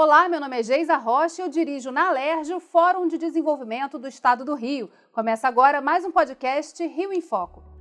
[0.00, 3.98] Olá, meu nome é Geisa Rocha e eu dirijo na Alerj o Fórum de Desenvolvimento
[3.98, 4.88] do Estado do Rio.
[5.10, 7.77] Começa agora mais um podcast Rio em Foco.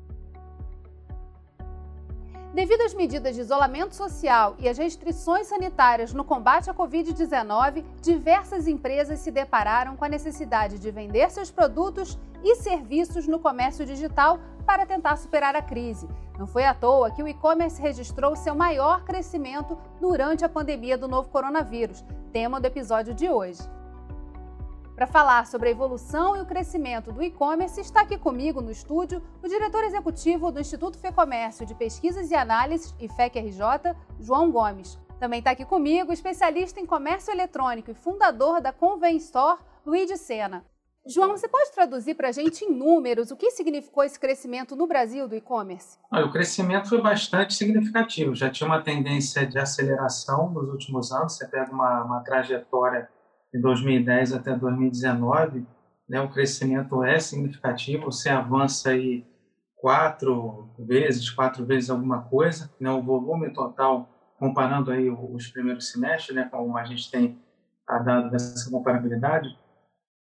[2.57, 8.67] Devido às medidas de isolamento social e às restrições sanitárias no combate à Covid-19, diversas
[8.67, 14.39] empresas se depararam com a necessidade de vender seus produtos e serviços no comércio digital
[14.65, 16.09] para tentar superar a crise.
[16.39, 21.07] Não foi à toa que o e-commerce registrou seu maior crescimento durante a pandemia do
[21.07, 22.03] novo coronavírus,
[22.33, 23.61] tema do episódio de hoje.
[24.97, 29.21] Para falar sobre a evolução e o crescimento do e-commerce, está aqui comigo no estúdio
[29.43, 34.99] o diretor executivo do Instituto Fecomércio de Pesquisas e Análises, IFEC-RJ, João Gomes.
[35.19, 40.09] Também está aqui comigo o especialista em comércio eletrônico e fundador da Convém Store, Luiz
[40.19, 40.65] Sena.
[41.05, 44.87] João, você pode traduzir para a gente em números o que significou esse crescimento no
[44.87, 45.99] Brasil do e-commerce?
[46.11, 48.33] O crescimento foi bastante significativo.
[48.33, 51.33] Já tinha uma tendência de aceleração nos últimos anos.
[51.33, 53.07] Você pega uma, uma trajetória
[53.53, 55.65] de 2010 até 2019,
[56.07, 58.05] né, o crescimento é significativo.
[58.05, 59.25] Você avança aí
[59.75, 62.71] quatro vezes, quatro vezes alguma coisa.
[62.79, 64.09] Né, o volume total,
[64.39, 67.39] comparando aí os primeiros semestres, né, como a gente tem
[67.87, 69.47] a dado dessa comparabilidade,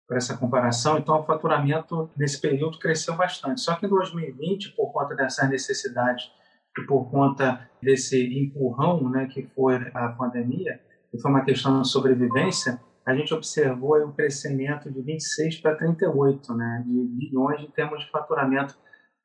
[0.07, 0.99] por essa comparação.
[0.99, 3.61] Então, o faturamento nesse período cresceu bastante.
[3.61, 6.31] Só que em 2020, por conta dessa necessidade
[6.79, 11.89] e por conta desse empurrão né, que foi a pandemia, que foi uma questão de
[11.89, 18.01] sobrevivência, a gente observou um crescimento de 26 para 38 né, de bilhões em termos
[18.01, 18.77] de faturamento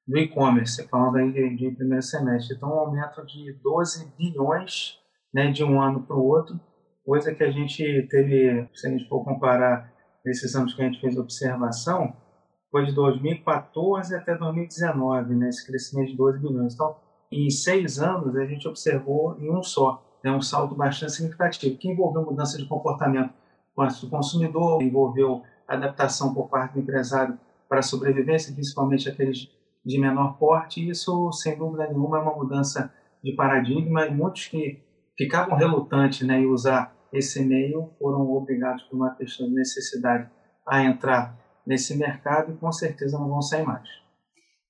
[0.08, 2.56] do e-commerce, falando aí de, de, primeiro semestre.
[2.56, 5.00] Então, um aumento de 12 bilhões
[5.34, 6.60] né, de um ano para o outro,
[7.04, 9.92] coisa que a gente teve, se a gente for comparar
[10.24, 12.16] nesses anos que a gente fez observação,
[12.70, 16.76] foi de 2014 até 2019, né, esse crescimento de 12 bilhões.
[16.76, 16.96] Então,
[17.32, 21.90] em seis anos, a gente observou em um só, né, um salto bastante significativo, que
[21.90, 23.41] envolveu mudança de comportamento
[23.76, 29.50] do consumidor, envolveu adaptação por parte do empresário para a sobrevivência, principalmente aqueles
[29.84, 34.84] de menor porte, isso, sem dúvida nenhuma, é uma mudança de paradigma, e muitos que
[35.18, 40.30] ficavam relutantes né, em usar esse meio foram obrigados por uma questão de necessidade
[40.68, 43.88] a entrar nesse mercado e com certeza não vão sair mais.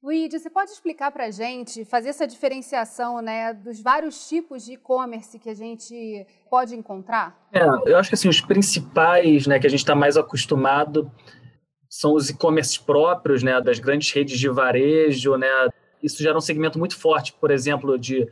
[0.04, 4.74] Luíde, você pode explicar para a gente, fazer essa diferenciação né, dos vários tipos de
[4.74, 7.48] e-commerce que a gente pode encontrar?
[7.54, 11.12] É, eu acho que assim, os principais né, que a gente está mais acostumado
[11.88, 15.36] são os e-commerce próprios né, das grandes redes de varejo.
[15.36, 15.48] Né?
[16.02, 18.28] Isso gera um segmento muito forte, por exemplo, de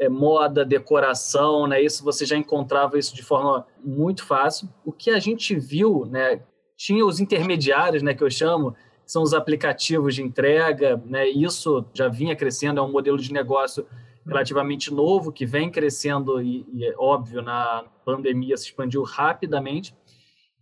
[0.00, 1.80] é, moda, decoração, né?
[1.80, 4.68] Isso você já encontrava isso de forma muito fácil.
[4.84, 6.42] O que a gente viu, né?
[6.76, 8.12] Tinha os intermediários, né?
[8.12, 8.74] Que eu chamo,
[9.12, 11.28] são os aplicativos de entrega, né?
[11.28, 13.86] Isso já vinha crescendo, é um modelo de negócio
[14.26, 19.94] relativamente novo que vem crescendo e, e é óbvio na pandemia se expandiu rapidamente.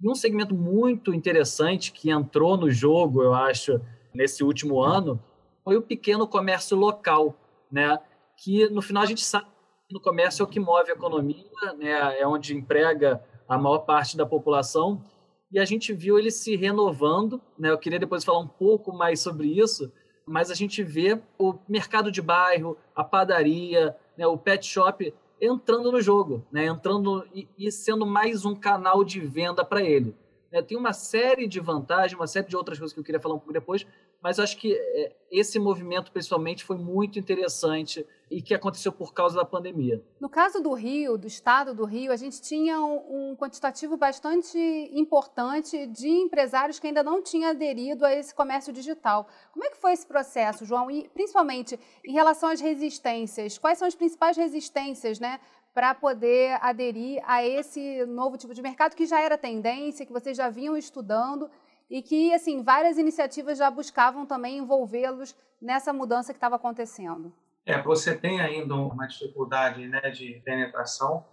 [0.03, 3.81] E um segmento muito interessante que entrou no jogo, eu acho,
[4.13, 5.23] nesse último ano,
[5.63, 7.37] foi o pequeno comércio local,
[7.71, 8.01] né?
[8.37, 9.47] que no final a gente sabe
[9.87, 11.45] que no comércio é o que move a economia,
[11.79, 12.19] né?
[12.19, 15.05] é onde emprega a maior parte da população,
[15.51, 17.41] e a gente viu ele se renovando.
[17.59, 17.71] Né?
[17.71, 19.93] Eu queria depois falar um pouco mais sobre isso,
[20.25, 24.27] mas a gente vê o mercado de bairro, a padaria, né?
[24.27, 26.67] o pet shop entrando no jogo, né?
[26.67, 30.15] entrando e, e sendo mais um canal de venda para ele.
[30.53, 30.63] Né?
[30.63, 33.39] Tem uma série de vantagens, uma série de outras coisas que eu queria falar um
[33.39, 33.87] pouco depois,
[34.23, 39.37] mas acho que é, esse movimento, pessoalmente, foi muito interessante e que aconteceu por causa
[39.37, 40.05] da pandemia.
[40.21, 44.59] No caso do Rio, do estado do Rio, a gente tinha um, um quantitativo bastante
[44.93, 49.27] importante de empresários que ainda não tinham aderido a esse comércio digital.
[49.53, 50.91] Como é que foi esse processo, João?
[50.91, 55.41] E principalmente em relação às resistências, quais são as principais resistências, né?
[55.73, 60.37] Para poder aderir a esse novo tipo de mercado que já era tendência, que vocês
[60.37, 61.49] já vinham estudando
[61.91, 67.33] e que, assim, várias iniciativas já buscavam também envolvê-los nessa mudança que estava acontecendo.
[67.67, 71.25] É, você tem ainda uma dificuldade né, de penetração.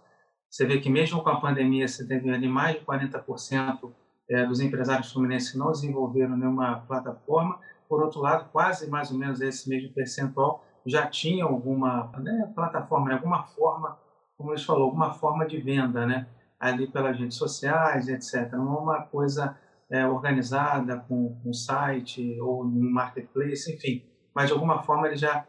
[0.50, 3.92] Você vê que mesmo com a pandemia, você teve ali mais de 40%
[4.28, 7.58] é, dos empresários fluminenses não desenvolveram nenhuma plataforma.
[7.88, 13.12] Por outro lado, quase mais ou menos esse mesmo percentual já tinha alguma né, plataforma,
[13.12, 13.98] alguma forma,
[14.36, 16.26] como eles falou, alguma forma de venda, né,
[16.58, 18.52] ali pelas redes sociais, etc.
[18.52, 19.56] Não é uma coisa
[19.90, 24.04] é, organizada com um site ou um marketplace, enfim,
[24.34, 25.46] mas de alguma forma ele já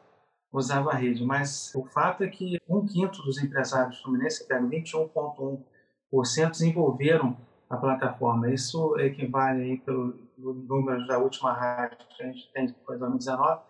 [0.52, 1.24] usava a rede.
[1.24, 7.38] Mas o fato é que um quinto dos empresários fluminenses, pega 21,1%, desenvolveram
[7.70, 8.52] a plataforma.
[8.52, 12.98] Isso equivale aí pelo, pelo número da última rádio que a gente tem, que foi
[12.98, 13.62] 2019,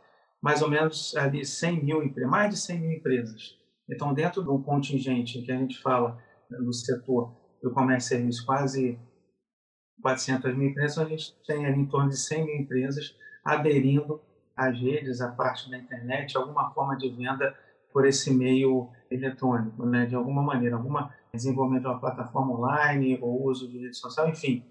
[0.42, 3.58] mais ou menos ali 100 mil, mais de 100 mil empresas.
[3.90, 6.18] Então, dentro de um contingente que a gente fala
[6.50, 8.98] no setor do comércio e serviços quase
[10.02, 14.22] 400 mil empresas, a gente tem ali em torno de 100 mil empresas aderindo
[14.56, 17.56] às redes, à parte da internet, alguma forma de venda
[17.92, 20.06] por esse meio eletrônico, né?
[20.06, 24.66] de alguma maneira, alguma desenvolvimento de uma plataforma online ou uso de rede social, enfim,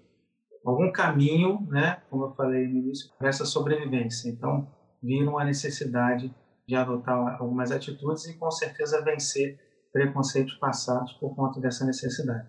[0.65, 4.29] algum caminho, né, como eu falei no início, para essa sobrevivência.
[4.29, 4.67] Então,
[5.01, 6.33] viram a necessidade
[6.67, 9.57] de adotar algumas atitudes e, com certeza, vencer
[9.91, 12.47] preconceitos passados por conta dessa necessidade.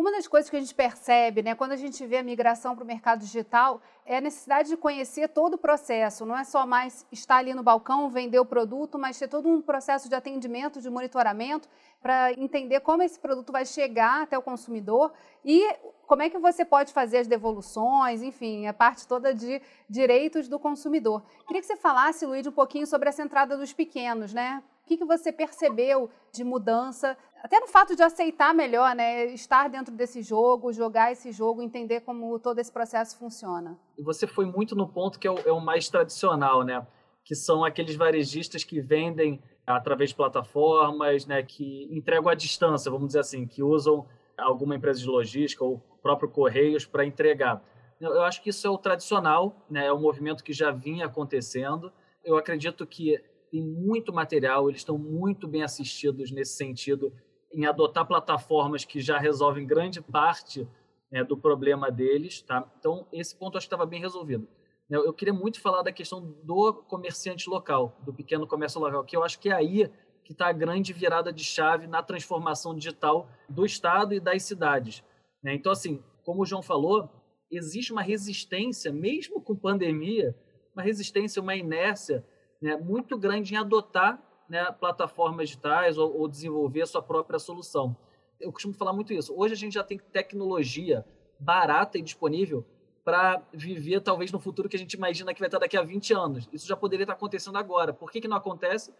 [0.00, 2.82] Uma das coisas que a gente percebe, né, quando a gente vê a migração para
[2.82, 6.24] o mercado digital, é a necessidade de conhecer todo o processo.
[6.24, 9.60] Não é só mais estar ali no balcão, vender o produto, mas ter todo um
[9.60, 11.68] processo de atendimento, de monitoramento,
[12.00, 15.12] para entender como esse produto vai chegar até o consumidor
[15.44, 15.68] e
[16.06, 20.58] como é que você pode fazer as devoluções, enfim, a parte toda de direitos do
[20.58, 21.22] consumidor.
[21.46, 24.62] Queria que você falasse, Luiz, um pouquinho sobre essa entrada dos pequenos, né?
[24.82, 29.68] O que, que você percebeu de mudança até no fato de aceitar melhor, né, estar
[29.68, 33.78] dentro desse jogo, jogar esse jogo, entender como todo esse processo funciona.
[33.98, 36.86] E você foi muito no ponto que é o, é o mais tradicional, né,
[37.24, 43.08] que são aqueles varejistas que vendem através de plataformas, né, que entregam à distância, vamos
[43.08, 47.62] dizer assim, que usam alguma empresa de logística ou próprio Correios para entregar.
[48.00, 51.92] Eu acho que isso é o tradicional, né, é um movimento que já vinha acontecendo.
[52.24, 57.12] Eu acredito que tem muito material, eles estão muito bem assistidos nesse sentido
[57.52, 60.68] em adotar plataformas que já resolvem grande parte
[61.10, 62.42] né, do problema deles.
[62.42, 62.68] Tá?
[62.78, 64.46] Então, esse ponto acho que estava bem resolvido.
[64.88, 69.16] Eu, eu queria muito falar da questão do comerciante local, do pequeno comércio local, que
[69.16, 69.90] eu acho que é aí
[70.24, 75.02] que está a grande virada de chave na transformação digital do Estado e das cidades.
[75.42, 75.54] Né?
[75.54, 77.08] Então, assim, como o João falou,
[77.50, 80.36] existe uma resistência, mesmo com pandemia,
[80.74, 82.24] uma resistência, uma inércia
[82.62, 87.96] né, muito grande em adotar né, plataformas digitais ou, ou desenvolver a sua própria solução.
[88.40, 89.32] Eu costumo falar muito isso.
[89.36, 91.06] Hoje a gente já tem tecnologia
[91.38, 92.66] barata e disponível
[93.04, 96.12] para viver talvez no futuro que a gente imagina que vai estar daqui a 20
[96.12, 96.48] anos.
[96.52, 97.92] Isso já poderia estar acontecendo agora.
[97.92, 98.92] Por que, que não acontece?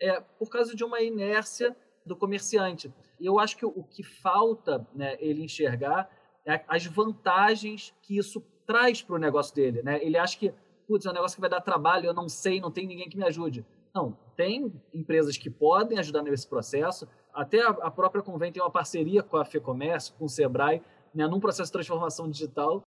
[0.00, 2.92] É por causa de uma inércia do comerciante.
[3.20, 6.10] Eu acho que o que falta né, ele enxergar
[6.46, 9.82] é as vantagens que isso traz para o negócio dele.
[9.82, 10.02] Né?
[10.02, 10.52] Ele acha que,
[10.86, 13.16] putz, é um negócio que vai dar trabalho, eu não sei, não tem ninguém que
[13.16, 13.64] me ajude.
[13.94, 17.08] Não, tem empresas que podem ajudar nesse processo.
[17.32, 20.82] Até a, própria Convém tem uma parceria com a FEComércio, com o Sebrae,
[21.14, 22.82] né, num processo de transformação digital.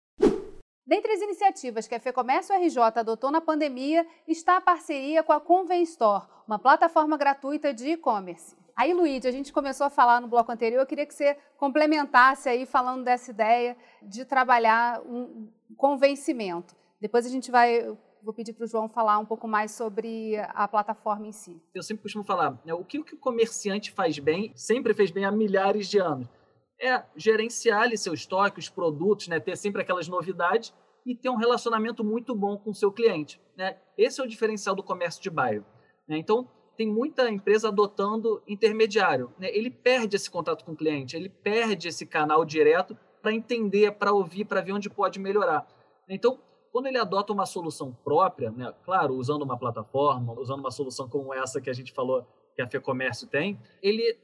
[0.87, 5.41] Dentre as iniciativas que a FEComércio RJ adotou na pandemia está a parceria com a
[5.41, 8.57] Convém Store, uma plataforma gratuita de e-commerce.
[8.77, 12.49] Aí, Luiz, a gente começou a falar no bloco anterior, eu queria que você complementasse
[12.49, 16.75] aí falando dessa ideia de trabalhar um convencimento.
[17.01, 20.67] Depois a gente vai vou pedir para o João falar um pouco mais sobre a
[20.69, 21.61] plataforma em si.
[21.75, 25.31] Eu sempre costumo falar, né, o que o comerciante faz bem, sempre fez bem há
[25.31, 26.29] milhares de anos,
[26.81, 30.73] é gerenciar ali seu estoque, os produtos, né, ter sempre aquelas novidades
[31.07, 33.41] e ter um relacionamento muito bom com o seu cliente.
[33.57, 33.77] Né?
[33.97, 35.65] Esse é o diferencial do comércio de bairro.
[36.09, 36.19] Né?
[36.19, 39.33] Então, tem muita empresa adotando intermediário.
[39.39, 39.49] Né?
[39.55, 44.13] Ele perde esse contato com o cliente, ele perde esse canal direto para entender, para
[44.13, 45.67] ouvir, para ver onde pode melhorar.
[46.09, 46.39] Então,
[46.73, 51.33] quando ele adota uma solução própria, né, claro, usando uma plataforma, usando uma solução como
[51.35, 52.27] essa que a gente falou
[52.57, 54.19] que a FEComércio tem, ele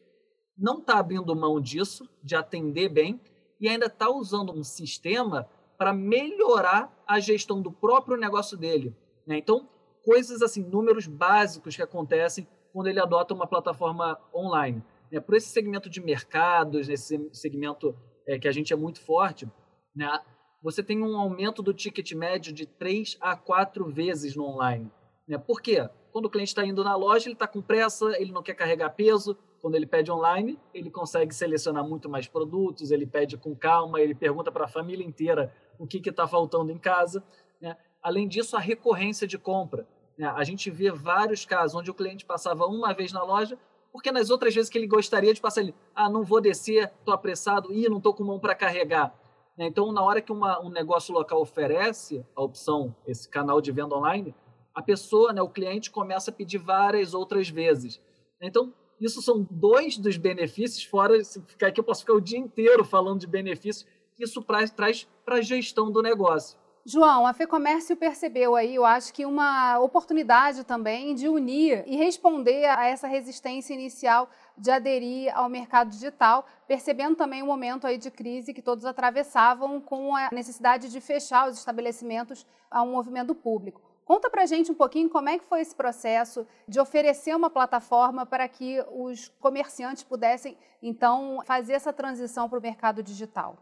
[0.56, 3.20] não está abrindo mão disso, de atender bem,
[3.60, 8.96] e ainda está usando um sistema para melhorar a gestão do próprio negócio dele.
[9.26, 9.38] Né?
[9.38, 9.68] Então,
[10.04, 14.82] coisas assim, números básicos que acontecem quando ele adota uma plataforma online.
[15.12, 15.20] Né?
[15.20, 17.94] Por esse segmento de mercados, nesse segmento
[18.26, 19.48] é, que a gente é muito forte,
[19.94, 20.20] né?
[20.62, 24.90] Você tem um aumento do ticket médio de 3 a 4 vezes no online.
[25.26, 25.38] Né?
[25.38, 25.88] Por quê?
[26.10, 28.90] Quando o cliente está indo na loja, ele está com pressa, ele não quer carregar
[28.90, 29.36] peso.
[29.60, 34.14] Quando ele pede online, ele consegue selecionar muito mais produtos, ele pede com calma, ele
[34.14, 37.22] pergunta para a família inteira o que está faltando em casa.
[37.60, 37.76] Né?
[38.02, 39.86] Além disso, a recorrência de compra.
[40.16, 40.26] Né?
[40.26, 43.58] A gente vê vários casos onde o cliente passava uma vez na loja,
[43.92, 47.12] porque nas outras vezes que ele gostaria de passar, ele, ah, não vou descer, estou
[47.12, 49.17] apressado, ih, não estou com mão para carregar.
[49.58, 49.66] Né?
[49.66, 53.96] Então, na hora que uma, um negócio local oferece a opção, esse canal de venda
[53.96, 54.32] online,
[54.72, 58.00] a pessoa, né, o cliente, começa a pedir várias outras vezes.
[58.40, 62.38] Então, isso são dois dos benefícios, fora se ficar aqui, eu posso ficar o dia
[62.38, 63.84] inteiro falando de benefícios,
[64.14, 66.56] que isso pra, traz para a gestão do negócio.
[66.86, 72.64] João, a FEComércio percebeu aí, eu acho que uma oportunidade também de unir e responder
[72.64, 78.10] a essa resistência inicial de aderir ao mercado digital, percebendo também o momento aí de
[78.10, 83.80] crise que todos atravessavam com a necessidade de fechar os estabelecimentos a um movimento público.
[84.04, 88.24] Conta pra gente um pouquinho como é que foi esse processo de oferecer uma plataforma
[88.24, 93.58] para que os comerciantes pudessem, então, fazer essa transição para o mercado digital.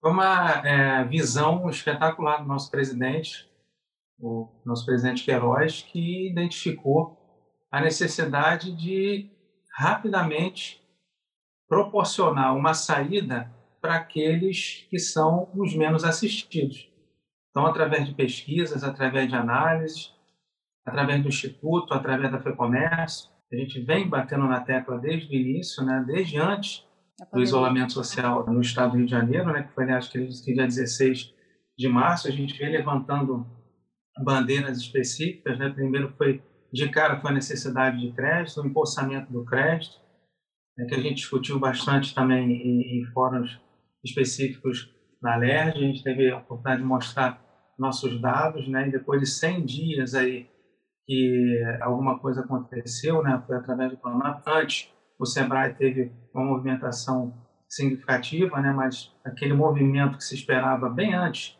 [0.00, 3.50] Foi uma é, visão espetacular do nosso presidente,
[4.20, 7.16] o nosso presidente Queiroz, que identificou
[7.70, 9.30] a necessidade de
[9.76, 10.80] rapidamente
[11.68, 16.88] proporcionar uma saída para aqueles que são os menos assistidos.
[17.50, 20.12] Então, através de pesquisas, através de análises,
[20.84, 25.84] através do Instituto, através da FEComércio, a gente vem batendo na tecla desde o início,
[25.84, 26.84] né, desde antes
[27.32, 30.66] do isolamento social no estado do Rio de Janeiro, né, que foi, acho que dia
[30.66, 31.34] 16
[31.78, 33.46] de março, a gente vem levantando
[34.22, 35.58] bandeiras específicas.
[35.58, 35.68] Né?
[35.68, 36.42] Primeiro foi,
[36.72, 39.96] de cara, foi a necessidade de crédito, o empossamento do crédito,
[40.76, 43.60] né, que a gente discutiu bastante também em, em fóruns
[44.04, 44.92] específicos
[45.22, 45.78] na LERJ.
[45.78, 47.42] A gente teve a oportunidade de mostrar
[47.78, 48.88] nossos dados, né?
[48.88, 50.48] E depois de 100 dias aí
[51.06, 53.42] que alguma coisa aconteceu, né?
[53.46, 54.42] Foi através do Pronamp.
[54.46, 57.32] Antes, o Sebrae teve uma movimentação
[57.68, 58.72] significativa, né?
[58.72, 61.56] Mas aquele movimento que se esperava bem antes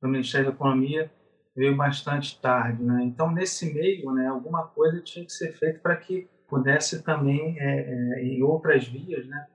[0.00, 1.10] do Ministério da Economia
[1.56, 3.02] veio bastante tarde, né?
[3.04, 4.26] Então, nesse meio, né?
[4.26, 9.26] Alguma coisa tinha que ser feita para que pudesse também, é, é, em outras vias,
[9.26, 9.46] né?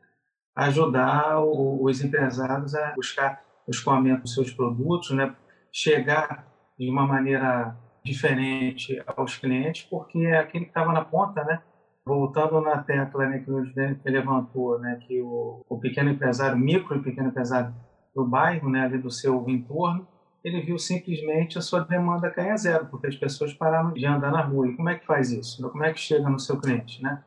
[0.56, 5.34] Ajudar o, os empresários a buscar o escoamento dos seus produtos, né?
[5.72, 6.46] chegar
[6.78, 11.62] de uma maneira diferente aos clientes, porque é aquele que estava na ponta, né?
[12.04, 16.98] Voltando na tecla né, que o presidente levantou, né, que o, o pequeno empresário, micro
[16.98, 17.72] e pequeno empresário
[18.16, 20.08] do bairro, né, ali do seu entorno,
[20.44, 24.32] ele viu simplesmente a sua demanda cair a zero, porque as pessoas pararam de andar
[24.32, 24.68] na rua.
[24.68, 25.62] E como é que faz isso?
[25.70, 27.24] Como é que chega no seu cliente, né?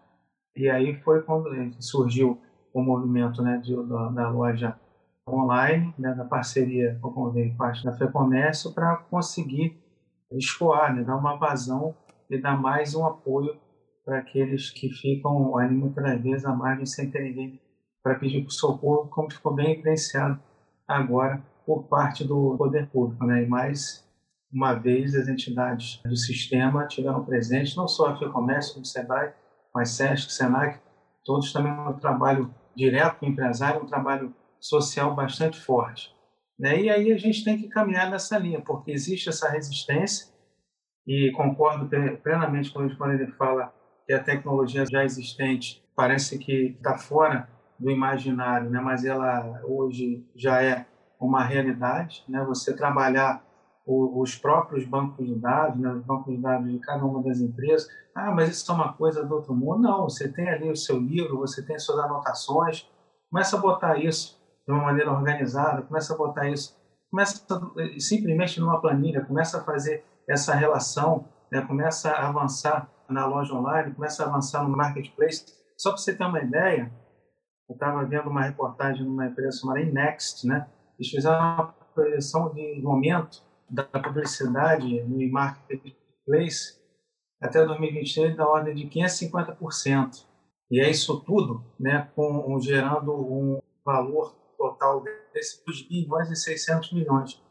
[0.56, 1.49] E aí foi quando
[1.80, 2.40] surgiu
[2.73, 4.78] o movimento né, de, da, da loja
[5.28, 9.80] online, né, da parceria com parte da FEComércio, para conseguir
[10.33, 11.94] escoar, né, dar uma vazão
[12.28, 13.56] e dar mais um apoio
[14.04, 17.61] para aqueles que ficam ali muitas vezes à margem sem ter ninguém
[18.02, 20.38] para pedir socorro, como ficou bem evidenciado
[20.87, 23.25] agora por parte do poder público.
[23.25, 23.44] Né?
[23.44, 24.04] E mais
[24.52, 29.33] uma vez as entidades do sistema tiveram presente, não só a FEComércio, como o SEBRAE,
[29.75, 30.78] mas SESC, SENAC,
[31.25, 36.14] todos também um trabalho direto com o empresário, um trabalho social bastante forte.
[36.59, 36.83] Né?
[36.83, 40.33] E aí a gente tem que caminhar nessa linha, porque existe essa resistência,
[41.06, 41.88] e concordo
[42.23, 43.75] plenamente quando ele fala
[44.06, 48.80] que a tecnologia já existente parece que está fora do imaginário, né?
[48.80, 50.87] mas ela hoje já é
[51.26, 52.25] uma realidade.
[52.28, 52.45] Né?
[52.45, 53.45] Você trabalhar
[53.87, 55.90] os próprios bancos de dados, né?
[55.93, 59.25] os bancos de dados de cada uma das empresas, ah, mas isso é uma coisa
[59.25, 59.83] do outro mundo.
[59.83, 62.88] Não, você tem ali o seu livro, você tem suas anotações,
[63.31, 66.76] começa a botar isso de uma maneira organizada, começa a botar isso,
[67.11, 73.26] começa a, simplesmente numa planilha, começa a fazer essa relação, né, começa a avançar na
[73.26, 75.45] loja online, começa a avançar no marketplace.
[75.76, 76.90] Só para você ter uma ideia,
[77.69, 80.66] eu estava vendo uma reportagem numa empresa chamada Inext, né?
[81.04, 86.80] Eles fizeram uma projeção de momento da publicidade no marketplace
[87.40, 90.25] até 2023 da ordem de 550%.
[90.70, 96.92] E é isso tudo, né, com, gerando um valor total desse 2 bilhões e 600
[96.92, 97.42] milhões.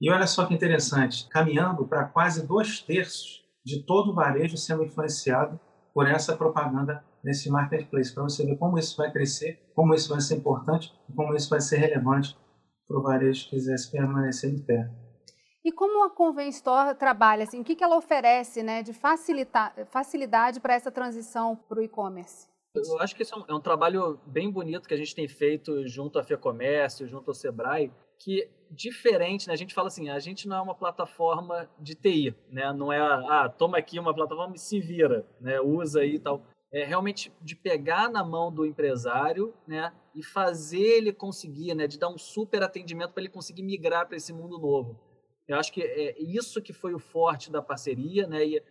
[0.00, 4.84] E olha só que interessante, caminhando para quase dois terços de todo o varejo sendo
[4.84, 5.58] influenciado
[5.92, 10.20] por essa propaganda nesse marketplace, para você ver como isso vai crescer, como isso vai
[10.20, 12.36] ser importante como isso vai ser relevante
[12.88, 14.90] para o varejo quisesse permanecer em pé.
[15.62, 20.60] E como a Convém Store trabalha, assim, o que, que ela oferece né, de facilidade
[20.60, 22.48] para essa transição para o e-commerce?
[22.74, 25.28] Eu acho que isso é um, é um, trabalho bem bonito que a gente tem
[25.28, 29.54] feito junto à FEComércio, junto ao Sebrae, que diferente, né?
[29.54, 32.72] A gente fala assim, a gente não é uma plataforma de TI, né?
[32.72, 35.60] Não é, ah, toma aqui uma plataforma e se vira, né?
[35.60, 36.42] Usa aí e tal.
[36.72, 39.92] É realmente de pegar na mão do empresário, né?
[40.14, 41.86] E fazer ele conseguir, né?
[41.86, 45.00] De dar um super atendimento para ele conseguir migrar para esse mundo novo.
[45.46, 48.44] Eu acho que é isso que foi o forte da parceria, né?
[48.44, 48.62] E,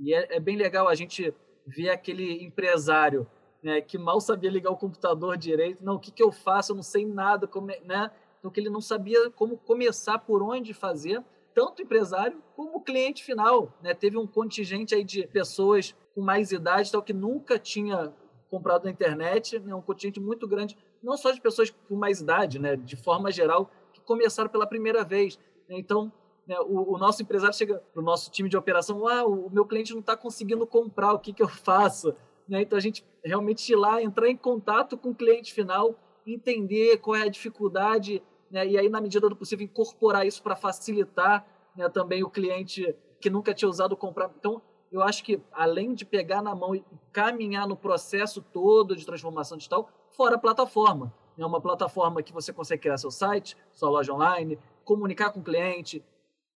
[0.00, 1.32] e é, é bem legal a gente
[1.66, 3.28] ver aquele empresário
[3.62, 5.84] né, que mal sabia ligar o computador direito.
[5.84, 6.72] Não, o que, que eu faço?
[6.72, 7.46] Eu não sei nada.
[7.46, 8.10] Como, é, né?
[8.38, 11.22] Então, que ele não sabia como começar, por onde fazer,
[11.56, 13.72] tanto empresário como cliente final.
[13.82, 13.94] Né?
[13.94, 18.12] Teve um contingente aí de pessoas com mais idade, tal, que nunca tinha
[18.50, 19.74] comprado na internet, né?
[19.74, 22.76] um contingente muito grande, não só de pessoas com mais idade, né?
[22.76, 25.38] de forma geral, que começaram pela primeira vez.
[25.70, 26.12] Então,
[26.46, 29.64] né, o, o, nosso empresário chega para o nosso time de operação, ah, o meu
[29.64, 32.14] cliente não está conseguindo comprar, o que, que eu faço?
[32.46, 32.60] Né?
[32.60, 37.16] Então a gente realmente ir lá, entrar em contato com o cliente final, entender qual
[37.16, 38.66] é a dificuldade, né?
[38.66, 43.30] e aí, na medida do possível, incorporar isso para facilitar né, também o cliente que
[43.30, 44.30] nunca tinha usado comprar.
[44.38, 44.60] Então,
[44.90, 49.56] eu acho que além de pegar na mão e caminhar no processo todo de transformação
[49.56, 51.12] digital, fora a plataforma.
[51.38, 55.42] É uma plataforma que você consegue criar seu site, sua loja online, comunicar com o
[55.42, 56.02] cliente,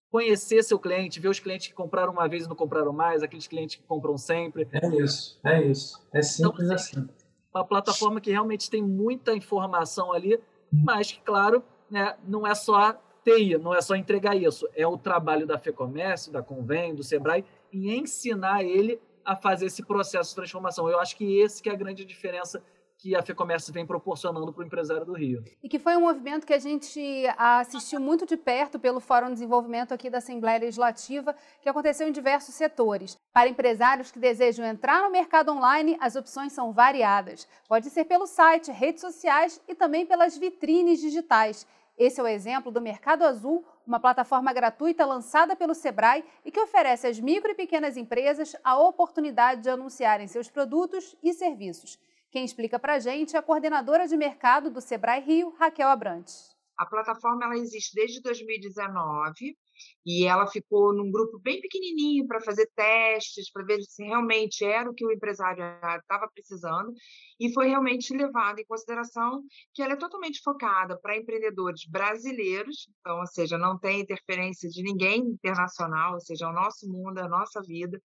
[0.09, 3.47] conhecer seu cliente, ver os clientes que compraram uma vez e não compraram mais, aqueles
[3.47, 4.67] clientes que compram sempre.
[4.71, 6.01] É isso, é isso.
[6.13, 7.07] É simples então, assim.
[7.53, 10.39] Uma plataforma que realmente tem muita informação ali,
[10.71, 12.93] mas que, claro, né, não é só
[13.23, 14.67] TI, não é só entregar isso.
[14.75, 19.83] É o trabalho da FEComércio, da Convém, do Sebrae, e ensinar ele a fazer esse
[19.83, 20.89] processo de transformação.
[20.89, 22.63] Eu acho que esse que é a grande diferença
[23.01, 25.43] que a FEComércio vem proporcionando para o empresário do Rio.
[25.63, 27.01] E que foi um movimento que a gente
[27.35, 32.11] assistiu muito de perto pelo Fórum de Desenvolvimento aqui da Assembleia Legislativa, que aconteceu em
[32.11, 33.17] diversos setores.
[33.33, 37.47] Para empresários que desejam entrar no mercado online, as opções são variadas.
[37.67, 41.65] Pode ser pelo site, redes sociais e também pelas vitrines digitais.
[41.97, 46.59] Esse é o exemplo do Mercado Azul, uma plataforma gratuita lançada pelo Sebrae e que
[46.59, 51.99] oferece às micro e pequenas empresas a oportunidade de anunciarem seus produtos e serviços.
[52.31, 56.55] Quem explica para a gente é a coordenadora de mercado do Sebrae Rio, Raquel Abrantes.
[56.77, 59.57] A plataforma ela existe desde 2019
[60.05, 64.89] e ela ficou num grupo bem pequenininho para fazer testes, para ver se realmente era
[64.89, 65.63] o que o empresário
[65.99, 66.91] estava precisando,
[67.39, 73.19] e foi realmente levado em consideração que ela é totalmente focada para empreendedores brasileiros, então,
[73.19, 77.23] ou seja, não tem interferência de ninguém internacional, ou seja, é o nosso mundo, é
[77.23, 78.01] a nossa vida,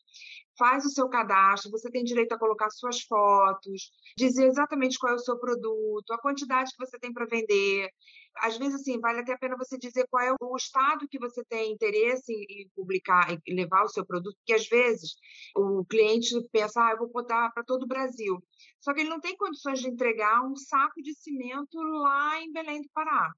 [0.57, 5.15] faz o seu cadastro, você tem direito a colocar suas fotos, dizer exatamente qual é
[5.15, 7.89] o seu produto, a quantidade que você tem para vender.
[8.37, 11.43] Às vezes, assim, vale até a pena você dizer qual é o estado que você
[11.45, 15.15] tem interesse em publicar e levar o seu produto, porque às vezes
[15.55, 18.41] o cliente pensa, ah, eu vou botar para todo o Brasil.
[18.79, 22.81] Só que ele não tem condições de entregar um saco de cimento lá em Belém
[22.81, 23.31] do Pará.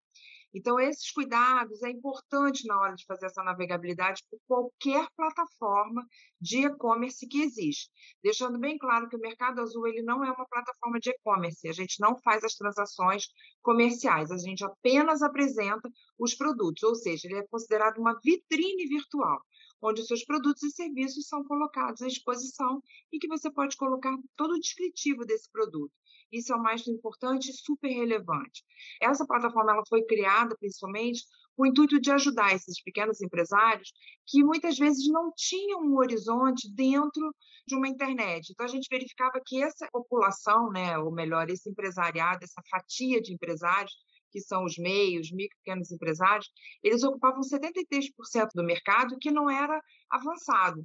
[0.53, 6.05] Então, esses cuidados é importante na hora de fazer essa navegabilidade por qualquer plataforma
[6.39, 7.89] de e-commerce que existe.
[8.23, 11.73] Deixando bem claro que o Mercado Azul ele não é uma plataforma de e-commerce, a
[11.73, 13.25] gente não faz as transações
[13.61, 15.89] comerciais, a gente apenas apresenta
[16.19, 19.41] os produtos, ou seja, ele é considerado uma vitrine virtual
[19.83, 24.15] onde os seus produtos e serviços são colocados à exposição e que você pode colocar
[24.37, 25.91] todo o descritivo desse produto.
[26.33, 28.63] Isso é o mais importante e super relevante.
[28.99, 31.21] Essa plataforma ela foi criada principalmente
[31.55, 33.93] com o intuito de ajudar esses pequenos empresários
[34.25, 37.33] que muitas vezes não tinham um horizonte dentro
[37.67, 38.51] de uma internet.
[38.51, 43.31] Então a gente verificava que essa população, né, ou melhor, esse empresariado, essa fatia de
[43.31, 43.93] empresários
[44.31, 46.49] que são os meios, micro pequenos empresários,
[46.81, 50.83] eles ocupavam 73% do mercado que não era avançado.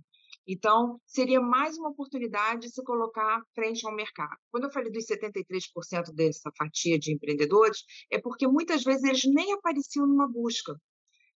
[0.49, 4.39] Então, seria mais uma oportunidade de se colocar frente ao mercado.
[4.51, 9.53] Quando eu falei dos 73% dessa fatia de empreendedores, é porque muitas vezes eles nem
[9.53, 10.75] apareciam numa busca.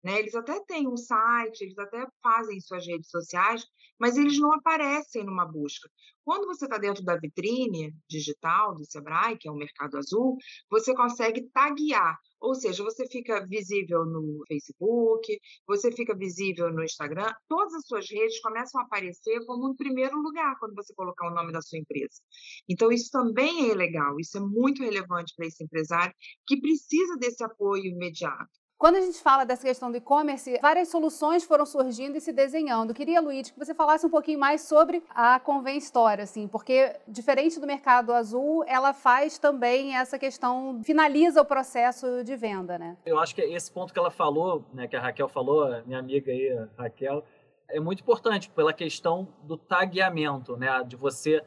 [0.04, 0.20] Né?
[0.20, 3.66] Eles até têm um site, eles até fazem suas redes sociais,
[4.00, 5.90] mas eles não aparecem numa busca.
[6.24, 10.38] Quando você está dentro da vitrine digital do Sebrae, que é o Mercado Azul,
[10.70, 17.34] você consegue taguear, ou seja, você fica visível no Facebook, você fica visível no Instagram,
[17.48, 21.34] todas as suas redes começam a aparecer como em primeiro lugar quando você colocar o
[21.34, 22.22] nome da sua empresa.
[22.70, 26.14] Então, isso também é legal, isso é muito relevante para esse empresário
[26.46, 28.59] que precisa desse apoio imediato.
[28.80, 32.94] Quando a gente fala dessa questão do e-commerce, várias soluções foram surgindo e se desenhando.
[32.94, 37.60] Queria, Luiz, que você falasse um pouquinho mais sobre a Convém Store, assim, porque diferente
[37.60, 42.96] do mercado azul, ela faz também essa questão, finaliza o processo de venda, né?
[43.06, 46.32] Eu acho que esse ponto que ela falou, né, que a Raquel falou, minha amiga
[46.32, 47.22] aí, Raquel,
[47.68, 51.44] é muito importante pela questão do tagueamento, né, de você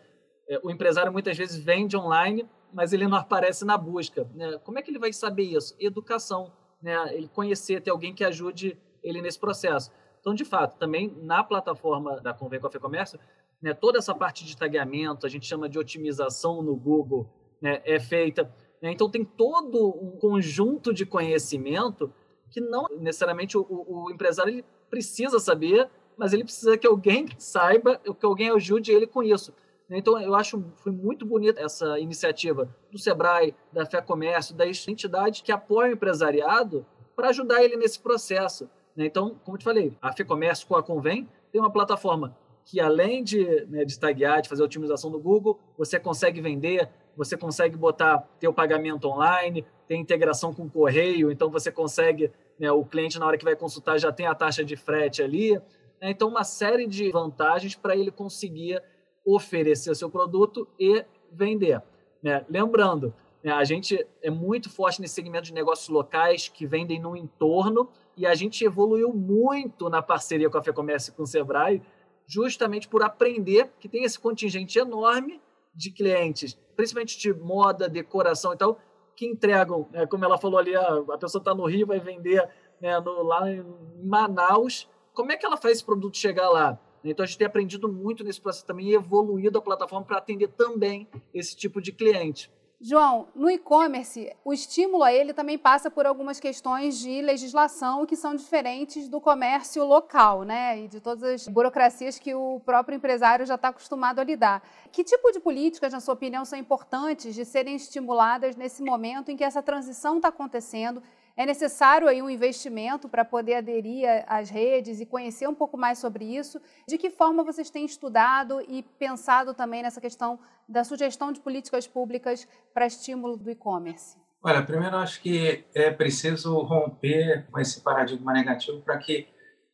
[0.46, 4.28] é, o empresário muitas vezes vende online, mas ele não aparece na busca.
[4.34, 4.58] Né?
[4.62, 5.74] Como é que ele vai saber isso?
[5.80, 9.90] Educação né, ele conhecer, ter alguém que ajude ele nesse processo.
[10.20, 13.18] Então, de fato, também na plataforma da Convém Café Comércio,
[13.60, 17.28] né, toda essa parte de tagueamento, a gente chama de otimização no Google,
[17.60, 18.52] né, é feita.
[18.80, 22.12] Né, então, tem todo um conjunto de conhecimento
[22.50, 27.96] que não necessariamente o, o, empresário ele precisa saber, mas ele precisa que alguém saiba,
[27.98, 29.54] que alguém ajude ele com isso.
[29.90, 35.42] Então, eu acho foi muito bonita essa iniciativa do Sebrae, da Fé Comércio, das entidades
[35.42, 38.68] que apoiam o empresariado para ajudar ele nesse processo.
[38.96, 39.06] Né?
[39.06, 42.80] Então, como eu te falei, a Fé Comércio com a Convém tem uma plataforma que
[42.80, 47.76] além de, né, de taguear, de fazer otimização do Google, você consegue vender, você consegue
[47.76, 52.84] botar ter o pagamento online, tem integração com o correio, então você consegue, né, o
[52.84, 55.54] cliente na hora que vai consultar já tem a taxa de frete ali.
[56.00, 58.80] Né, então, uma série de vantagens para ele conseguir
[59.24, 61.82] oferecer o seu produto e vender.
[62.22, 62.44] Né?
[62.48, 67.16] Lembrando, né, a gente é muito forte nesse segmento de negócios locais que vendem no
[67.16, 71.82] entorno e a gente evoluiu muito na parceria com a FEComércio e com o Sebrae,
[72.26, 75.40] justamente por aprender que tem esse contingente enorme
[75.74, 78.78] de clientes, principalmente de moda, decoração e tal,
[79.16, 82.48] que entregam, né, como ela falou ali, a, a pessoa está no Rio, vai vender
[82.80, 83.64] né, no, lá em
[84.02, 86.78] Manaus, como é que ela faz esse produto chegar lá?
[87.04, 90.48] Então a gente tem aprendido muito nesse processo também e evoluído a plataforma para atender
[90.48, 92.50] também esse tipo de cliente.
[92.84, 98.16] João, no e-commerce, o estímulo a ele também passa por algumas questões de legislação que
[98.16, 100.80] são diferentes do comércio local, né?
[100.80, 104.64] E de todas as burocracias que o próprio empresário já está acostumado a lidar.
[104.90, 109.36] Que tipo de políticas, na sua opinião, são importantes de serem estimuladas nesse momento em
[109.36, 111.00] que essa transição está acontecendo
[111.36, 115.98] é necessário aí um investimento para poder aderir às redes e conhecer um pouco mais
[115.98, 116.60] sobre isso.
[116.86, 121.86] De que forma vocês têm estudado e pensado também nessa questão da sugestão de políticas
[121.86, 124.16] públicas para estímulo do e-commerce?
[124.42, 129.28] Olha, primeiro acho que é preciso romper com esse paradigma negativo para que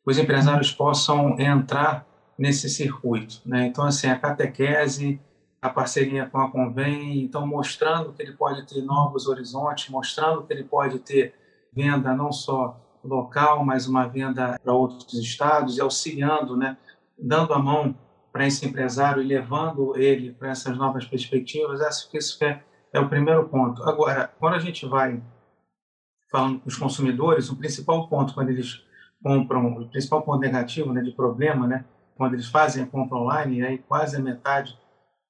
[0.05, 2.07] os empresários possam entrar
[2.39, 3.41] nesse circuito.
[3.45, 3.67] Né?
[3.67, 5.21] Então, assim, a catequese,
[5.61, 10.53] a parceria com a Convém, então mostrando que ele pode ter novos horizontes, mostrando que
[10.53, 11.35] ele pode ter
[11.79, 16.77] venda não só local, mas uma venda para outros estados e auxiliando, né,
[17.17, 17.95] dando a mão
[18.33, 21.81] para esse empresário e levando ele para essas novas perspectivas.
[21.81, 22.61] Acho que isso é,
[22.93, 23.83] é o primeiro ponto.
[23.85, 25.23] Agora, quando a gente vai
[26.31, 28.83] falando com os consumidores, o principal ponto quando eles
[29.23, 31.85] compram, o principal ponto negativo, né, de problema, né,
[32.17, 34.77] quando eles fazem a compra online, aí quase a metade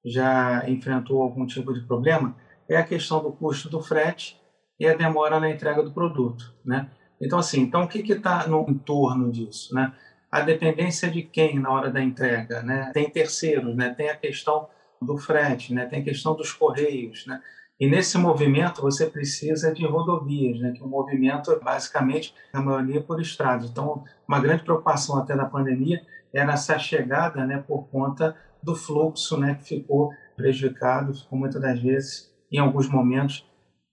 [0.03, 2.35] já enfrentou algum tipo de problema,
[2.67, 4.39] é a questão do custo do frete
[4.79, 6.89] e a demora na entrega do produto, né?
[7.21, 9.93] Então, assim, então o que está no entorno disso, né?
[10.31, 12.91] A dependência de quem na hora da entrega, né?
[12.93, 13.93] Tem terceiros, né?
[13.93, 14.69] Tem a questão
[15.01, 15.85] do frete, né?
[15.85, 17.41] Tem a questão dos correios, né?
[17.79, 20.71] E nesse movimento você precisa de rodovias, né?
[20.71, 23.69] Que o movimento é basicamente a maioria por estradas.
[23.69, 26.01] Então, uma grande preocupação até da pandemia
[26.33, 27.63] era essa chegada, né?
[27.65, 29.55] Por conta do fluxo, né?
[29.55, 33.48] Que ficou prejudicado, ficou muitas das vezes, em alguns momentos,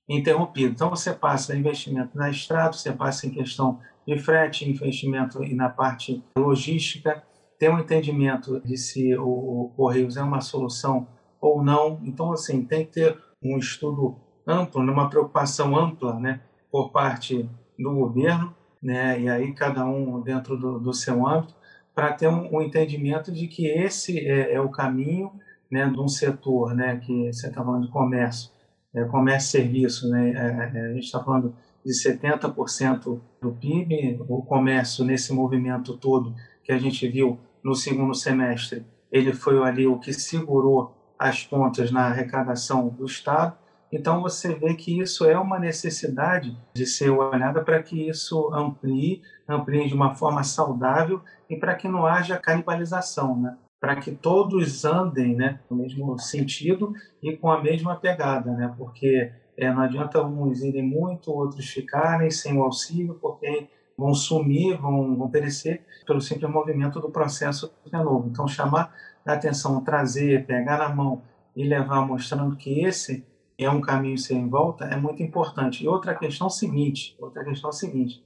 [0.09, 0.73] interrompido.
[0.73, 6.23] Então, você passa investimento na estrada, você passa em questão de frete, investimento na parte
[6.38, 7.23] logística,
[7.59, 11.09] tem um entendimento de se o, Correios é uma solução
[11.40, 12.01] ou não.
[12.05, 14.16] Então, assim, tem que ter um estudo
[14.47, 16.40] amplo, né, uma preocupação ampla, né,
[16.71, 21.55] por parte do governo, né, e aí cada um dentro do, do seu âmbito,
[21.95, 25.33] para ter um, um, entendimento de que esse é, é o caminho,
[25.71, 28.51] né, de um setor, né, que você está falando de comércio,
[28.97, 30.31] é, comércio e serviço, né?
[30.31, 31.55] É, é a gente está falando
[31.85, 38.15] de 70% do PIB, o comércio nesse movimento todo que a gente viu no segundo
[38.15, 43.57] semestre, ele foi ali o que segurou as pontas na arrecadação do Estado.
[43.93, 49.23] Então você vê que isso é uma necessidade de ser olhada para que isso amplie,
[49.49, 53.57] amplie de uma forma saudável e para que não haja canibalização, né?
[53.87, 58.75] Para que todos andem né, no mesmo sentido e com a mesma pegada, né?
[58.77, 64.77] porque é, não adianta uns irem muito, outros ficarem sem o auxílio, porque vão sumir,
[64.77, 68.29] vão, vão perecer pelo simples movimento do processo de novo.
[68.29, 68.92] Então, chamar
[69.25, 71.22] a atenção, trazer, pegar na mão
[71.55, 73.25] e levar mostrando que esse
[73.57, 75.85] é um caminho sem volta é muito importante.
[75.85, 78.20] E outra questão seguinte, outra questão seguinte,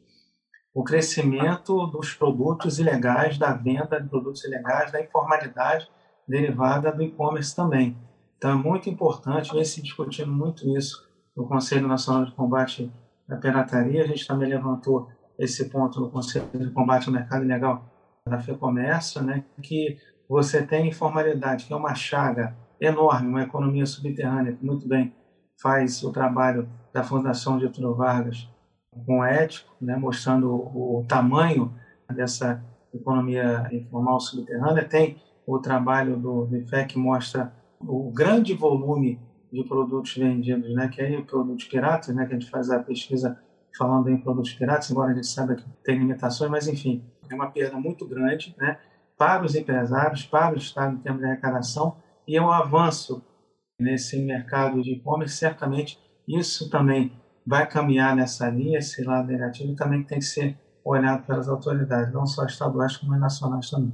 [0.73, 5.89] o crescimento dos produtos ilegais, da venda de produtos ilegais, da informalidade
[6.27, 7.97] derivada do e-commerce também.
[8.39, 12.91] Então, é muito importante, vem se discutindo muito isso no Conselho Nacional de Combate
[13.29, 14.05] à Pirataria.
[14.05, 17.85] A gente também levantou esse ponto no Conselho de Combate ao Mercado Ilegal
[18.27, 24.53] da FEComércio, né, que você tem informalidade, que é uma chaga enorme, uma economia subterrânea
[24.53, 25.13] que muito bem
[25.61, 28.49] faz o trabalho da Fundação Getúlio Vargas
[29.07, 31.73] com ético, né, mostrando o, tamanho
[32.13, 34.89] dessa economia informal subterrânea.
[34.89, 39.21] Tem o trabalho do, do que mostra o grande volume
[39.53, 43.39] de produtos vendidos, né, que é produtos piratas, né, que a gente faz a pesquisa
[43.77, 47.51] falando em produtos piratas, embora a gente saiba que tem limitações, mas enfim, é uma
[47.51, 48.79] perda muito grande, né,
[49.17, 53.23] para os empresários, para o Estado em termos de arrecadação, e é um avanço
[53.79, 55.99] nesse mercado de e-commerce, certamente
[56.29, 57.13] isso também
[57.47, 62.27] vai caminhar nessa linha, esse lado negativo também tem que ser olhado pelas autoridades, não
[62.27, 63.93] só estaduais como nacionais também.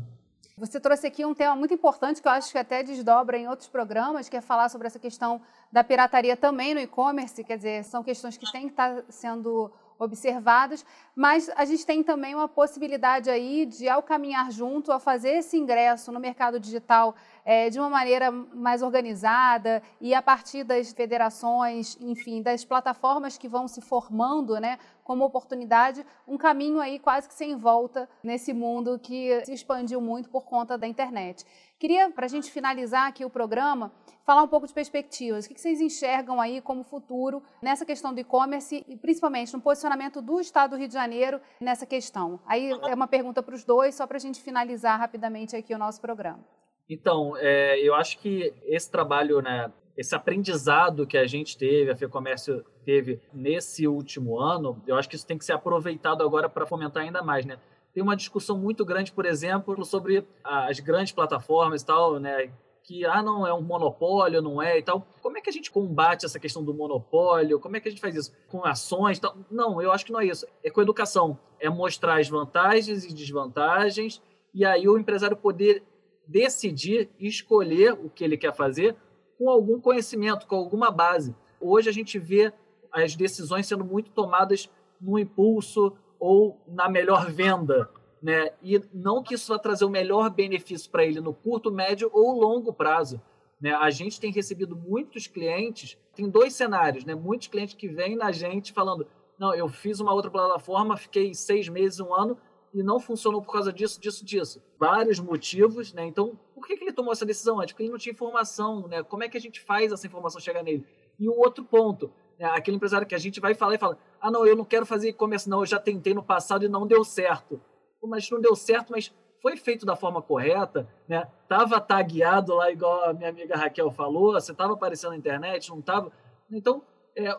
[0.58, 3.68] Você trouxe aqui um tema muito importante que eu acho que até desdobra em outros
[3.68, 5.38] programas, que é falar sobre essa questão
[5.70, 10.84] da pirataria também no e-commerce, quer dizer, são questões que têm que estar sendo observados,
[11.14, 15.58] mas a gente tem também uma possibilidade aí de, ao caminhar junto, ao fazer esse
[15.58, 17.14] ingresso no mercado digital
[17.46, 23.46] é, de uma maneira mais organizada e a partir das federações, enfim, das plataformas que
[23.46, 28.98] vão se formando, né, como oportunidade, um caminho aí quase que sem volta nesse mundo
[28.98, 31.44] que se expandiu muito por conta da internet.
[31.78, 33.92] Queria, para a gente finalizar aqui o programa,
[34.24, 35.44] falar um pouco de perspectivas.
[35.44, 40.20] O que vocês enxergam aí como futuro nessa questão do e-commerce e principalmente no posicionamento
[40.20, 42.40] do Estado do Rio de Janeiro nessa questão?
[42.44, 45.78] Aí é uma pergunta para os dois, só para a gente finalizar rapidamente aqui o
[45.78, 46.44] nosso programa.
[46.88, 51.96] Então, é, eu acho que esse trabalho, né, esse aprendizado que a gente teve, a
[51.96, 56.66] FEComércio teve nesse último ano, eu acho que isso tem que ser aproveitado agora para
[56.66, 57.58] fomentar ainda mais, né?
[57.96, 62.52] tem uma discussão muito grande, por exemplo, sobre as grandes plataformas e tal, né?
[62.82, 65.06] Que, ah, não, é um monopólio, não é e tal.
[65.22, 67.58] Como é que a gente combate essa questão do monopólio?
[67.58, 68.34] Como é que a gente faz isso?
[68.48, 69.34] Com ações e tal?
[69.50, 70.46] Não, eu acho que não é isso.
[70.62, 71.38] É com educação.
[71.58, 74.20] É mostrar as vantagens e desvantagens
[74.52, 75.82] e aí o empresário poder
[76.26, 78.96] decidir escolher o que ele quer fazer
[79.38, 81.34] com algum conhecimento, com alguma base.
[81.60, 82.52] Hoje a gente vê
[82.90, 87.90] as decisões sendo muito tomadas no impulso, ou na melhor venda,
[88.22, 88.50] né?
[88.62, 92.38] E não que isso vá trazer o melhor benefício para ele no curto, médio ou
[92.38, 93.20] longo prazo.
[93.60, 93.72] Né?
[93.72, 97.14] A gente tem recebido muitos clientes, tem dois cenários, né?
[97.14, 99.06] Muitos clientes que vêm na gente falando,
[99.38, 102.36] não, eu fiz uma outra plataforma, fiquei seis meses, um ano
[102.76, 104.62] e não funcionou por causa disso, disso, disso.
[104.78, 106.04] Vários motivos, né?
[106.04, 107.72] Então, por que, que ele tomou essa decisão antes?
[107.72, 109.02] Porque ele não tinha informação, né?
[109.02, 110.86] Como é que a gente faz essa informação chegar nele?
[111.18, 112.44] E o outro ponto, né?
[112.50, 115.08] aquele empresário que a gente vai falar e fala, ah, não, eu não quero fazer
[115.08, 117.58] e-commerce, não, eu já tentei no passado e não deu certo.
[118.02, 119.10] Mas não deu certo, mas
[119.40, 121.26] foi feito da forma correta, né?
[121.48, 125.78] Tava tagueado lá, igual a minha amiga Raquel falou, você estava aparecendo na internet, não
[125.78, 126.12] estava.
[126.50, 126.82] Então,
[127.16, 127.34] é,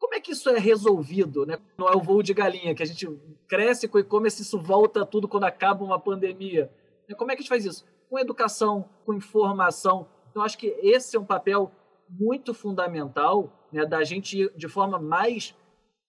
[0.00, 1.44] como é que isso é resolvido?
[1.44, 1.58] Né?
[1.78, 3.06] Não é o voo de galinha, que a gente
[3.46, 6.72] cresce com e-commerce isso volta tudo quando acaba uma pandemia.
[7.16, 7.84] Como é que a gente faz isso?
[8.08, 10.08] Com educação, com informação.
[10.30, 11.70] Então, acho que esse é um papel
[12.08, 15.54] muito fundamental né, da gente, de forma mais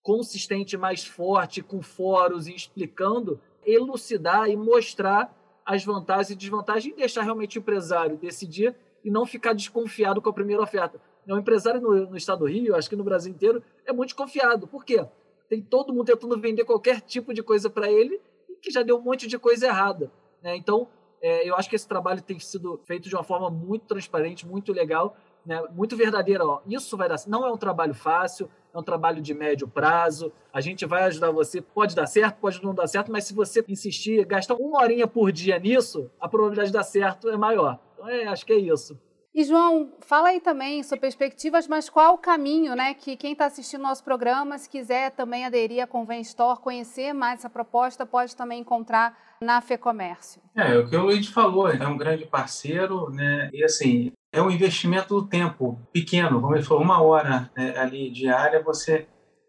[0.02, 6.98] consistente, mais forte, com fóruns e explicando, elucidar e mostrar as vantagens e desvantagens e
[6.98, 11.00] deixar realmente o empresário decidir e não ficar desconfiado com a primeira oferta.
[11.28, 14.68] O empresário no, no estado do Rio, acho que no Brasil inteiro, é muito desconfiado.
[14.68, 15.06] Por quê?
[15.48, 18.98] Tem todo mundo tentando vender qualquer tipo de coisa para ele e que já deu
[18.98, 20.12] um monte de coisa errada.
[20.42, 20.56] Né?
[20.56, 20.88] Então,
[21.22, 24.74] é, eu acho que esse trabalho tem sido feito de uma forma muito transparente, muito
[24.74, 26.46] legal né, muito verdadeira.
[26.46, 27.18] Ó, isso vai dar.
[27.28, 30.32] Não é um trabalho fácil, é um trabalho de médio prazo.
[30.54, 31.62] A gente vai ajudar você.
[31.62, 35.32] Pode dar certo, pode não dar certo, mas se você insistir, gastar uma horinha por
[35.32, 37.80] dia nisso, a probabilidade de dar certo é maior.
[38.02, 39.00] Então, é, acho que é isso.
[39.34, 43.46] E, João, fala aí também sobre perspectivas, mas qual o caminho, né, que quem está
[43.46, 48.36] assistindo nosso programa, se quiser também aderir à Convém Store, conhecer mais essa proposta, pode
[48.36, 50.42] também encontrar na FEComércio.
[50.54, 54.52] É, o que o Luiz falou, é um grande parceiro, né, e assim, é um
[54.52, 59.08] investimento do tempo pequeno, como ele falou, uma hora né, ali diária você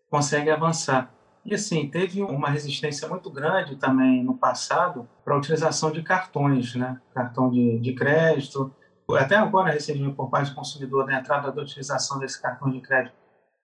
[0.09, 1.13] consegue avançar.
[1.45, 6.75] E assim, teve uma resistência muito grande também no passado para a utilização de cartões,
[6.77, 7.01] né?
[7.13, 8.73] cartão de, de crédito.
[9.11, 13.15] Até agora, recentemente, por parte do consumidor, da entrada da utilização desse cartão de crédito,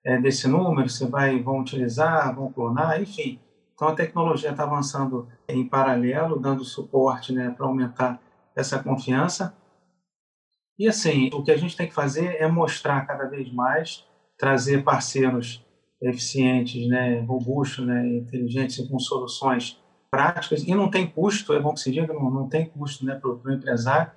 [0.04, 3.40] é, desse número, você vai, vão utilizar, vão clonar, enfim.
[3.74, 8.20] Então, a tecnologia está avançando em paralelo, dando suporte né, para aumentar
[8.56, 9.56] essa confiança.
[10.76, 14.04] E assim, o que a gente tem que fazer é mostrar cada vez mais,
[14.36, 15.64] trazer parceiros
[16.00, 19.80] eficientes, né, robustos, né, inteligentes com soluções
[20.10, 23.14] práticas e não tem custo, é bom que se diga, não, não tem custo né,
[23.14, 24.10] para o empresário.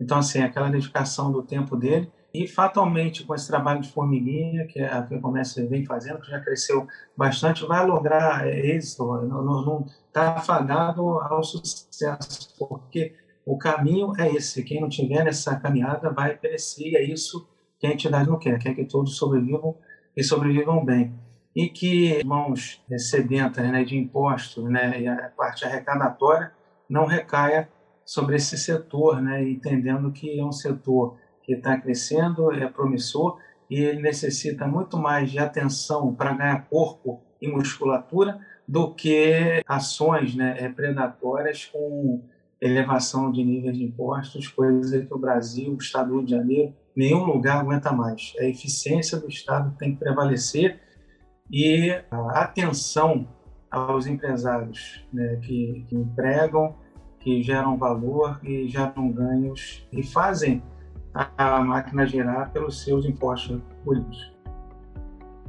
[0.00, 4.80] Então, assim, aquela dedicação do tempo dele e fatalmente com esse trabalho de formiguinha que
[4.80, 11.44] a FEComércio vem fazendo, que já cresceu bastante, vai lograr êxito, não está fadado ao
[11.44, 13.14] sucesso, porque
[13.44, 14.62] o caminho é esse.
[14.62, 16.88] Quem não tiver nessa caminhada vai perecer.
[16.88, 17.46] E é isso
[17.78, 18.58] que a entidade não quer.
[18.58, 19.76] Quer que todos sobrevivam
[20.16, 21.12] e sobrevivam bem.
[21.54, 26.52] E que mãos sedentas né, de impostos né, e a parte arrecadatória
[26.88, 27.68] não recaia
[28.04, 33.38] sobre esse setor, né, entendendo que é um setor que está crescendo, é promissor
[33.68, 40.34] e ele necessita muito mais de atenção para ganhar corpo e musculatura do que ações
[40.34, 42.22] né, predatórias com
[42.60, 46.74] elevação de níveis de impostos, coisa que o Brasil, o Estado do Rio de Janeiro,
[46.94, 48.34] nenhum lugar aguenta mais.
[48.38, 50.78] A eficiência do Estado tem que prevalecer
[51.52, 53.28] e a atenção
[53.70, 56.74] aos empresários né, que, que, empregam,
[57.20, 60.62] que geram valor e geram ganhos e fazem
[61.14, 64.32] a máquina girar pelos seus impostos públicos.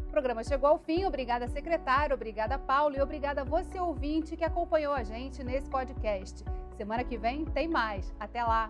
[0.07, 1.05] O programa chegou ao fim.
[1.05, 2.13] Obrigada, secretário.
[2.13, 2.95] Obrigada, Paulo.
[2.95, 6.43] E obrigada você, ouvinte, que acompanhou a gente nesse podcast.
[6.77, 8.13] Semana que vem tem mais.
[8.19, 8.69] Até lá!